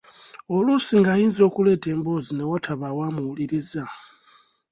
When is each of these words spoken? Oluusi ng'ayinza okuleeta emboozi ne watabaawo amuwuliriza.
Oluusi 0.55 0.93
ng'ayinza 0.99 1.41
okuleeta 1.49 1.87
emboozi 1.95 2.31
ne 2.35 2.43
watabaawo 2.51 3.01
amuwuliriza. 3.09 3.83